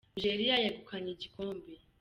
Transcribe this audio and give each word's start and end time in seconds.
Nigeria 0.15 0.55
yegukanye 0.63 1.09
igikombe 1.15 1.71